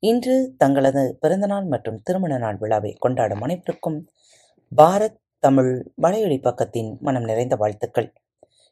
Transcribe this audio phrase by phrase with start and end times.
[0.00, 4.10] இன்று தங்களது பிறந்தநாள் மற்றும் திருமண நாள் விழாவை கொண்டாடும் அனைவருக்கும்
[4.76, 8.12] பாரத் தமிழ் வலையொலி பக்கத்தின் மனம் நிறைந்த வாழ்த்துக்கள்.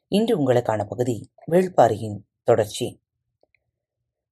[0.07, 3.01] இன்று உங்களுக்கான பகுதி வேள்பாரியின் தொடர்ச்சி.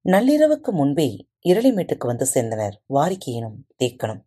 [0.06, 4.22] நள்ளிரவுக்கு முன்பே இரளிமேட்டுக்கு வந்து சேர்ந்தனர் வாரிக்கையினும் தேக்கனும்.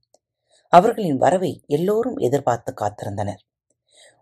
[0.69, 3.41] அவர்களின் வரவை எல்லோரும் எதிர்பார்த்து காத்திருந்தனர்.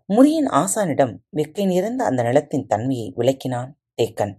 [0.06, 4.34] முனியின் ஆசானிடம் வெக்கை நிறைந்த அந்த நிலத்தின் தன்மையை விளக்கினான் தேக்கன்.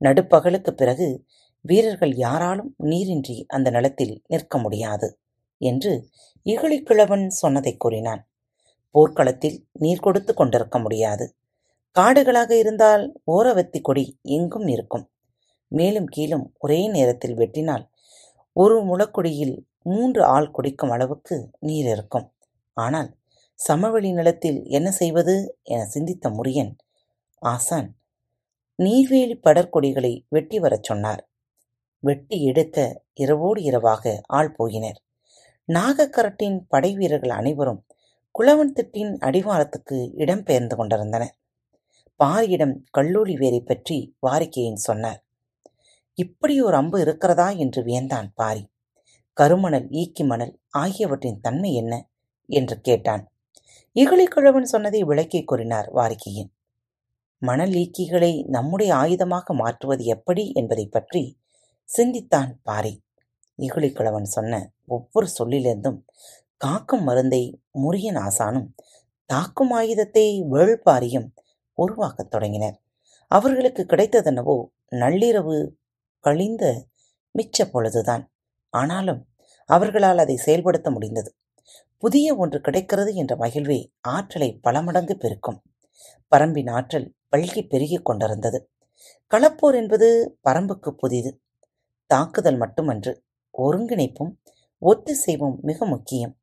[0.00, 1.24] நடுப்பகலுக்கு பிறகு
[1.68, 5.08] வீரர்கள் யாராலும் நீரின்றி அந்த நிலத்தில் நிற்க முடியாது
[5.60, 5.92] என்று
[6.46, 8.22] இகழிக்கிழவன் சொன்னதை கூறினான்.
[8.94, 11.26] போர்க்களத்தில் நீர் கொடுத்து கொண்டிருக்க முடியாது.
[11.96, 14.04] காடுகளாக இருந்தால் ஓரவத்தி கொடி
[14.36, 15.04] எங்கும் இருக்கும்
[15.72, 17.84] மேலும் கீழும் ஒரே நேரத்தில் வெட்டினால்
[18.56, 22.26] ஒரு முளக்குடியில் மூன்று ஆள் குடிக்கும் அளவுக்கு நீர் இருக்கும்.
[22.76, 23.10] ஆனால்
[23.60, 26.72] சமவெளி நிலத்தில் என்ன செய்வது என சிந்தித்த முரியன்
[27.42, 27.88] ஆசான்
[28.78, 31.22] நீர்வேலி படற்கொடிகளை வெட்டி வரச் சொன்னார்.
[32.00, 34.98] வெட்டி எடுக்க இரவோடு இரவாக ஆள் போயினர்
[35.68, 37.84] நாகக்கரட்டின் படை வீரர்கள் அனைவரும்
[38.34, 41.34] குளவன் திட்டின் அடிவாரத்துக்கு இடம் பெயர்ந்து கொண்டிருந்தனர்.
[42.20, 45.20] பாரியிடம் கல்லூரி வேரை பற்றி வாரிக்கையின் சொன்னார்.
[46.14, 47.50] இப்படி ஒரு அம்பு இருக்கிறதா?
[47.50, 48.62] என்று வியந்தான் பாரி.
[49.36, 51.94] கருமணல் ஈக்கி மணல் ஆகியவற்றின் தன்மை என்ன?
[52.48, 53.24] என்று கேட்டான்.
[53.96, 56.50] இகழிக்கிழவன் சொன்னதை விளக்கி கூறினார் வாரிக்கையின்.
[57.42, 61.22] மணல் ஈக்கிகளை நம்முடைய ஆயுதமாக மாற்றுவது எப்படி என்பதை பற்றி
[61.86, 63.02] சிந்தித்தான் பாரி.
[63.58, 66.00] இகழிக்கிழவன் சொன்ன ஒவ்வொரு சொல்லிலிருந்தும்
[66.56, 68.68] காக்கும் மருந்தை முரியன் ஆசானும்
[69.26, 71.28] தாக்கும் ஆயுதத்தை வேள்பாரியும்
[71.74, 72.80] உருவாக்கத் தொடங்கினர்.
[73.28, 75.70] அவர்களுக்கு கிடைத்ததென்னவோ நள்ளிரவு
[76.18, 76.86] கழிந்த
[77.38, 78.32] மிச்ச பொழுதுதான்.
[78.70, 79.26] ஆனாலும்
[79.66, 81.36] அவர்களால் அதை செயல்படுத்த முடிந்தது.
[81.98, 85.62] புதிய ஒன்று கிடைக்கிறது என்ற மகிழ்வே ஆற்றலை பல மடங்கு பெருக்கும்.
[86.36, 88.70] பரம்பின் ஆற்றல் பல்கி பெருகிக் கொண்டிருந்தது.
[89.30, 91.40] களப்போர் என்பது பரம்புக்கு புதிது.
[92.06, 93.22] தாக்குதல் மட்டுமன்று
[93.58, 94.32] ஒருங்கிணைப்பும்
[94.82, 96.36] ஒத்திசைவும் மிக முக்கியம்.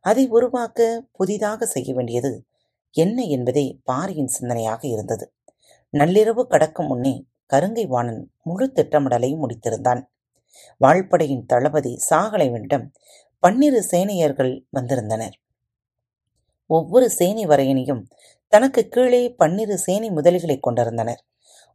[0.00, 2.44] அதை உருவாக்க புதிதாக செய்ய வேண்டியது
[2.90, 5.32] என்ன என்பதே பாரியின் சிந்தனையாக இருந்தது.
[5.90, 10.02] நள்ளிரவு கடக்கும் முன்னே கருங்கை வாணன் முழு திட்டமிடலையும் முடித்திருந்தான்.
[10.80, 12.86] வாழ்படையின் தளபதி சாகலைவனிடம்
[13.38, 15.36] பன்னிரு சேனையர்கள் வந்திருந்தனர்.
[16.66, 18.02] ஒவ்வொரு சேனை வரையனையும்
[18.48, 21.27] தனக்கு கீழே பன்னிரு சேனை முதலிகளை கொண்டிருந்தனர்.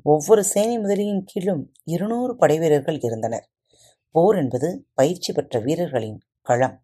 [0.06, 3.50] ஒவ்வொரு சேனை முதலியின் கீழும் இருநூறு படைவீரர்கள் இருந்தனர்.
[4.12, 6.84] போர் என்பது பயிற்சி பெற்ற வீரர்களின் களம்.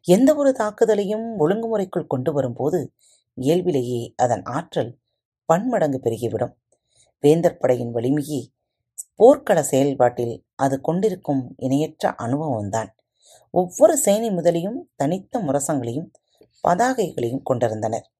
[0.00, 2.92] எந்த ஒரு தாக்குதலையும் ஒழுங்குமுறைக்குள் கொண்டு வரும்போது
[3.34, 4.98] இயல்பிலேயே அதன் ஆற்றல்
[5.44, 6.54] பன்மடங்கு பெருகிவிடும்.
[7.20, 8.40] வேந்தர் படையின் வலிமையே
[9.14, 12.88] போர்க்கள செயல்பாட்டில் அது கொண்டிருக்கும் இணையற்ற அனுபவம்தான்.
[13.50, 16.10] ஒவ்வொரு சேனை முதலியும் தனித்த முரசங்களையும்
[16.68, 18.10] பதாகைகளையும் கொண்டிருந்தனர்.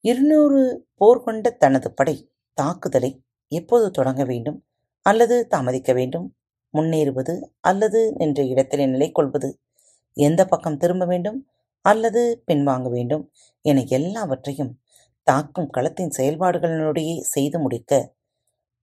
[0.00, 3.22] இருநூறு போர் கொண்ட தனது படை தாக்குதலை
[3.52, 4.58] எப்போது தொடங்க வேண்டும்?
[5.06, 6.26] அல்லது தாமதிக்க வேண்டும்?
[6.74, 9.48] முன்னேறுவது அல்லது நின்ற இடத்திலே நிலை கொள்வது
[10.16, 11.38] எந்த பக்கம் திரும்ப வேண்டும்?
[11.84, 13.32] அல்லது பின்வாங்க வேண்டும்?
[13.62, 14.72] என எல்லாவற்றையும்
[15.22, 18.14] தாக்கும் களத்தின் செயல்பாடுகளினுடைய செய்து முடிக்க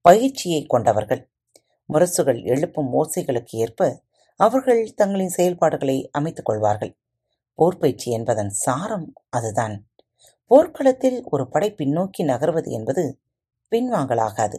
[0.00, 1.30] பயிற்சியை கொண்டவர்கள்.
[1.88, 4.02] முரசுகள் எழுப்பும் ஓசைகளுக்கு ஏற்ப
[4.40, 6.92] அவர்கள் தங்களின் செயல்பாடுகளை அமைத்துக் கொள்வார்கள்.
[7.54, 9.74] போர்ப்பயிற்சி என்பதன் சாரம் அதுதான்.
[10.50, 13.04] போர்க்களத்தில் ஒரு படை பின்னோக்கி நகர்வது என்பது
[13.70, 14.58] பின்வாங்கலாகாது.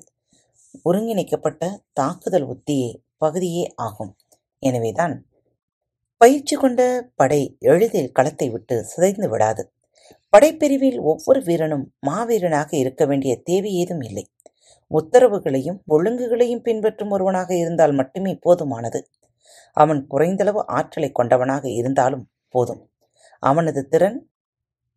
[0.83, 4.15] ஒருங்கிணைக்கப்பட்ட தாக்குதல் உத்தியே பகுதியே ஆகும்.
[4.59, 5.27] எனவேதான்
[6.17, 9.73] பயிற்சி கொண்ட படை எளிதில் களத்தை விட்டு சிதைந்து விடாது.
[10.29, 14.31] படைப்பிரிவில் ஒவ்வொரு வீரனும் மாவீரனாக இருக்க வேண்டிய தேவை ஏதும் இல்லை.
[14.91, 19.01] உத்தரவுகளையும் ஒழுங்குகளையும் பின்பற்றும் ஒருவனாக இருந்தால் மட்டுமே போதுமானது.
[19.73, 22.89] அவன் குறைந்தளவு ஆற்றலை கொண்டவனாக இருந்தாலும் போதும்.
[23.39, 24.29] அவனது திறன்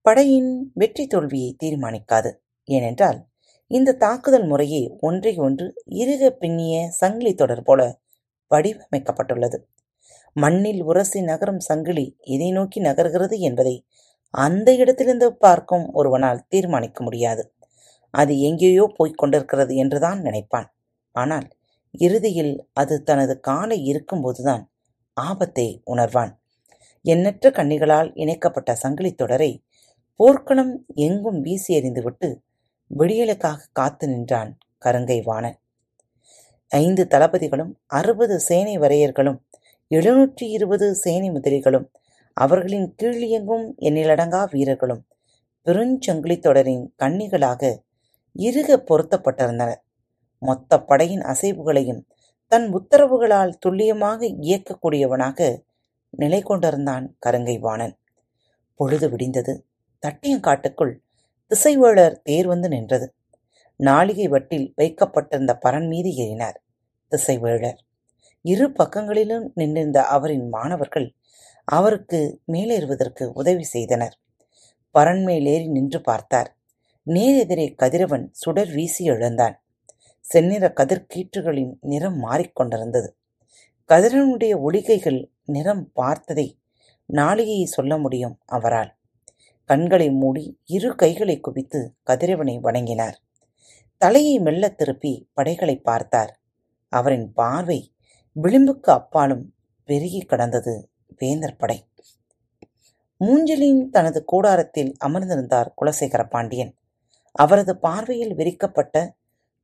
[0.01, 2.31] படையின் வெற்றி தோல்வியை தீர்மானிக்காது.
[2.65, 3.31] ஏனென்றால்
[3.73, 5.67] இந்த தாக்குதல் முறையே ஒன்றை ஒன்று
[6.03, 7.81] இறுக பின்னிய சங்கிலி தொடர் போல
[8.51, 9.59] வடிவமைக்கப்பட்டுள்ளது.
[10.37, 12.05] மண்ணில் உரசி நகரும் சங்கிலி
[12.35, 13.75] எதை நோக்கி நகர்கிறது என்பதை
[14.35, 17.43] அந்த இடத்திலிருந்து பார்க்கும் ஒருவனால் தீர்மானிக்க முடியாது.
[18.15, 20.69] அது எங்கேயோ போய்க் கொண்டிருக்கிறது என்றுதான் நினைப்பான்.
[21.15, 21.49] ஆனால்
[21.95, 24.63] இறுதியில் அது தனது காலை இருக்கும்போதுதான்
[25.17, 26.33] ஆபத்தை உணர்வான்.
[27.05, 29.51] எண்ணற்ற கண்ணிகளால் இணைக்கப்பட்ட சங்கிலித் தொடரை
[30.21, 32.29] போர்க்களம் எங்கும் வீசி எறிந்துவிட்டு
[32.93, 34.51] விடியலுக்காக காத்து நின்றான்
[34.83, 35.57] கருங்கை வாணன்.
[36.73, 39.39] ஐந்து தளபதிகளும் அறுபது சேனை வரையர்களும்
[39.91, 41.87] எழுநூற்றி இருபது சேனை முதலிகளும்
[42.37, 45.03] அவர்களின் கீழியங்கும் எண்ணிலடங்கா வீரர்களும்
[45.67, 47.73] பெருஞ்சங்கிலி தொடரின் கண்ணிகளாக
[48.37, 49.81] இறுக பொருத்தப்பட்டிருந்தனர்.
[50.43, 52.01] மொத்த படையின் அசைவுகளையும்
[52.53, 55.41] தன் உத்தரவுகளால் துல்லியமாக இயக்கக்கூடியவனாக
[56.15, 57.95] நிலை கொண்டிருந்தான் கருங்கைவாணன்
[58.81, 59.53] பொழுது விடிந்தது.
[60.03, 60.93] தட்டியங்காட்டுக்குள்
[61.53, 63.15] திசைவேளர் தேர் வந்து நின்றது.
[63.81, 66.55] நாளிகை வட்டில் வைக்கப்பட்டிருந்த பரன் மீது ஏறினார்
[67.13, 67.79] திசைவேளர்
[68.41, 71.15] இரு பக்கங்களிலும் நின்றிருந்த அவரின் மாணவர்கள்
[71.65, 74.19] அவருக்கு மேலேறுவதற்கு உதவி செய்தனர்.
[74.99, 76.57] பரன் மேலேறி நின்று பார்த்தார்.
[77.07, 79.63] நேரெதிரே கதிரவன் சுடர் வீசி எழுந்தான்.
[80.21, 83.09] செந்நிற கதிர்கீற்றுகளின் நிறம் மாறிக்கொண்டிருந்தது
[83.91, 86.59] கதிரவனுடைய ஒளிகைகள் நிறம் பார்த்ததை
[87.13, 88.97] நாளிகையை சொல்ல முடியும் அவரால்.
[89.73, 93.15] கண்களை மூடி இரு கைகளை குவித்து கதிரவனை வணங்கினார்.
[93.97, 96.41] தலையை மெல்ல திருப்பி படைகளை பார்த்தார்.
[96.89, 97.95] அவரின் பார்வை
[98.43, 99.55] விளிம்புக்கு அப்பாலும்
[99.85, 101.89] பெருகி கடந்தது வேந்தர் படை.
[103.21, 106.75] மூஞ்சலின் தனது கூடாரத்தில் அமர்ந்திருந்தார் குலசேகர பாண்டியன்.
[107.33, 109.15] அவரது பார்வையில் விரிக்கப்பட்ட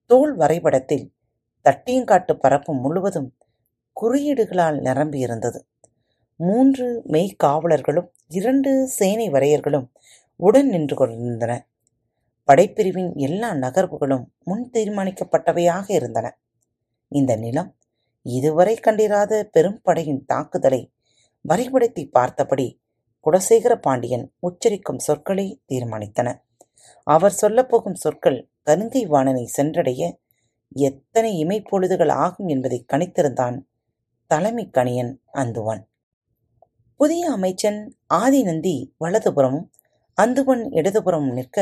[0.07, 1.13] தோல் வரைபடத்தில்
[1.65, 3.37] தட்டியங்காட்டு பரப்பு முழுவதும்
[4.01, 5.61] குறியீடுகளால் நிரம்பியிருந்தது.
[6.41, 9.87] மூன்று மெய்க்காவலர்களும் இரண்டு சேனை வரையர்களும்
[10.37, 11.53] உடன் நின்று கொண்டிருந்தன.
[12.49, 16.27] படைப்பிரிவின் எல்லா நகர்வுகளும் முன் தீர்மானிக்கப்பட்டவையாக இருந்தன.
[17.13, 17.71] இந்த நிலம்
[18.27, 20.93] இதுவரை கண்டிராத பெரும் படையின் தாக்குதலை
[21.45, 22.81] வரைபடத்தை பார்த்தபடி
[23.27, 26.29] குலசேகர பாண்டியன் உச்சரிக்கும் சொற்களை தீர்மானித்தன.
[27.07, 30.03] அவர் சொல்லப்போகும் சொற்கள் கருங்கை வாணனை சென்றடைய
[30.87, 33.57] எத்தனை இமைப்பொழுதுகள் ஆகும் என்பதை கணித்திருந்தான்
[34.31, 35.83] தலைமை கணியன் அந்துவான்.
[37.01, 37.79] புதிய அமைச்சன்
[38.15, 39.67] ஆதிநந்தி வலதுபுறமும்
[40.19, 41.59] அந்துவன் இடதுபுறமும் நிற்க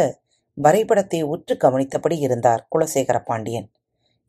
[0.59, 3.67] வரைபடத்தை உற்று கவனித்தபடி இருந்தார் குலசேகர பாண்டியன்.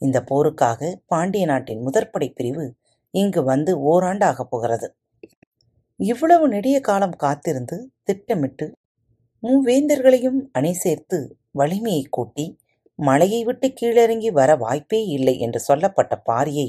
[0.02, 2.66] இந்த போருக்காக பாண்டிய நாட்டின் முதற்படை பிரிவு
[3.14, 4.88] இங்கு வந்து ஓராண்டாகப் போகிறது.
[6.00, 8.68] இவ்வளவு நெடிய காலம் காத்திருந்து திட்டமிட்டு
[9.44, 11.20] மூவேந்தர்களையும் அணி சேர்த்து
[11.52, 12.46] வலிமையை கூட்டி
[13.00, 16.68] மலையை விட்டு கீழிறங்கி வர வாய்ப்பே இல்லை என்று சொல்லப்பட்ட பாரியை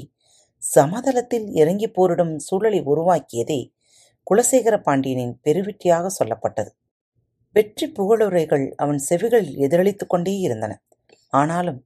[0.63, 3.59] சமதளத்தில் இறங்கி போரிடும் சூழலை உருவாக்கியதே
[4.29, 6.71] குலசேகர பாண்டியனின் பெருவிற்றியாக சொல்லப்பட்டது.
[7.55, 10.83] வெற்றி புகழுரைகள் அவன் செவிகளில் எதிரளித்துக் கொண்டே இருந்தன.
[11.33, 11.85] ஆனாலும்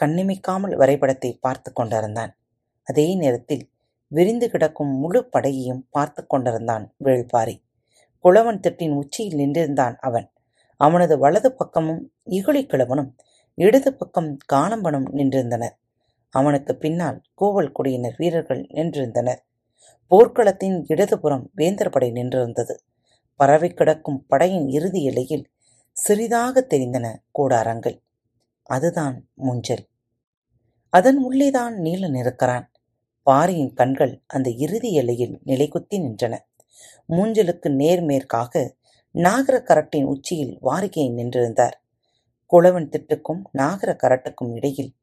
[0.00, 2.32] கண்ணிமைக்காமல் வரைபடத்தை பார்த்து கொண்டிருந்தான்.
[2.84, 3.70] அதே நேரத்தில்
[4.06, 7.54] விரிந்து கிடக்கும் முழு படையையும் பார்த்து கொண்டிருந்தான் வேள்பாரி.
[8.24, 10.32] குளவன் திட்டின் உச்சியில் நின்றிருந்தான் அவன்.
[10.76, 13.10] அவனது வலது பக்கமும் இகுழிக்கிழவனும்
[13.54, 15.76] இடது பக்கம் காணம்பனும் நின்றிருந்தனர்.
[16.34, 19.40] அவனுக்கு பின்னால் கோவல் குடியினர் வீரர்கள் நின்றிருந்தனர்.
[20.12, 22.74] போர்க்களத்தின் இடதுபுறம் வேந்தர் படை நின்றிருந்தது.
[23.36, 25.50] பரவி கிடக்கும் படையின் இறுதி எல்லையில்
[25.92, 28.02] சிறிதாக தெரிந்தன கூடாரங்கள்.
[28.62, 29.88] அதுதான் முஞ்சல்.
[30.88, 32.70] அதன் உள்ளேதான் நீலன் இருக்கிறான்
[33.22, 36.38] பாரியின் கண்கள் அந்த இறுதி எல்லையில் நிலைகுத்தி நின்றன.
[37.08, 38.74] மூஞ்சலுக்கு நேர்மேற்காக
[39.14, 41.76] நாகர கரட்டின் உச்சியில் வாரிகை நின்றிருந்தார்.
[42.52, 44.94] குளவன் திட்டுக்கும் நாகர கரட்டுக்கும் இடையில்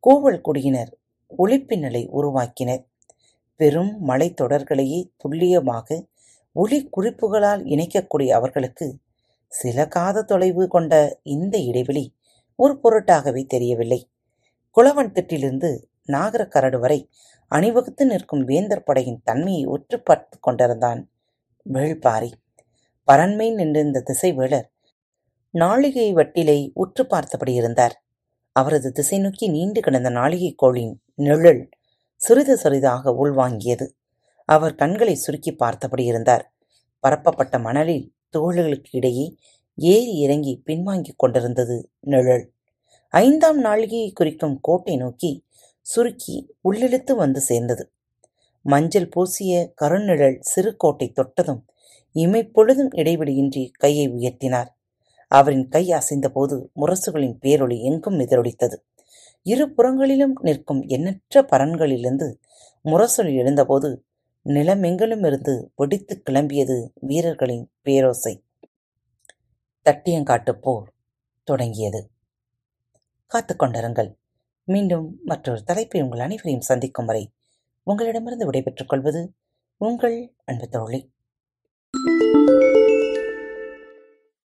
[0.00, 0.98] கோவல் குடியினர்
[1.38, 2.90] ஒளிப்பின்னலை உருவாக்கினர்.
[3.62, 5.88] பெரும் மலைத்தொடர்களையே துல்லியமாக
[6.56, 8.86] ஒளி குறிப்புகளால் இணைக்கக்கூடிய அவர்களுக்கு
[9.52, 10.94] சில காத தொலைவு கொண்ட
[11.34, 12.04] இந்த இடைவெளி
[12.58, 14.00] ஒரு பொருட்டாகவே தெரியவில்லை.
[14.76, 15.70] குளவன் திட்டிலிருந்து
[16.12, 16.98] நாகர கரடு வரை
[17.50, 21.00] அணிவகுத்து நிற்கும் வேந்தர் படையின் தன்மையை உற்று பார்த்து கொண்டிருந்தான்
[21.66, 22.30] வேள்பாரி.
[23.08, 24.68] பரண்மை நின்றிருந்த திசைவேளர்
[25.54, 27.96] நாளிகை வட்டிலை உற்று பார்த்தபடி இருந்தார்.
[28.56, 31.62] அவரது திசை நோக்கி நீண்டு கிடந்த நாளிகை கோளின் நிழல்
[32.22, 33.86] சிறிது சிறிதாக உள்வாங்கியது
[34.48, 36.44] அவர் கண்களை சுருக்கி பார்த்தபடி இருந்தார்.
[37.00, 39.26] பரப்பப்பட்ட மணலில் தோள்களுக்கு இடையே
[39.78, 42.44] ஏறி இறங்கி பின்வாங்கிக் கொண்டிருந்தது நிழல்.
[43.12, 45.32] ஐந்தாம் நாளிகையை குறிக்கும் கோட்டை நோக்கி
[45.86, 46.36] சுருக்கி
[46.68, 47.84] உள்ளிழுத்து வந்து சேர்ந்தது.
[48.64, 51.62] மஞ்சள் பூசிய கருநிழல் சிறு கோட்டை தொட்டதும்
[52.14, 54.70] இமைப்பொழுதும் இடைவெளியின்றி கையை உயர்த்தினார்.
[55.30, 58.76] அவரின் கை அசைந்தபோது முரசுகளின் பேரொளி எங்கும் எதிரொலித்தது
[59.42, 62.34] இரு புறங்களிலும் நிற்கும் எண்ணற்ற பரன்களிலிருந்து
[62.84, 64.04] முரசொலி எழுந்தபோது
[64.44, 68.34] நிலமெங்கிலும் இருந்து வெடித்து கிளம்பியது வீரர்களின் பேரோசை.
[69.84, 70.92] தட்டியங்காட்டு போர்
[71.44, 72.10] தொடங்கியது.
[73.26, 74.14] காத்து கொண்டிருங்கள்.
[74.64, 77.32] மீண்டும் மற்றொரு தலைப்பை உங்கள் அனைவரையும் சந்திக்கும் வரை
[77.82, 79.34] உங்களிடமிருந்து விடைபெற்றுக் கொள்வது
[79.76, 81.12] உங்கள் அன்பு தோழி.